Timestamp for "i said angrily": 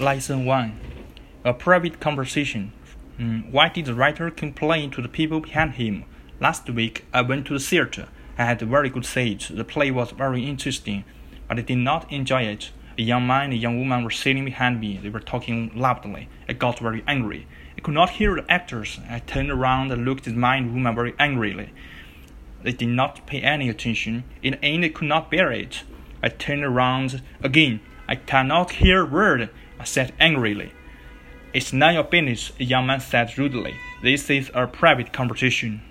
29.78-30.72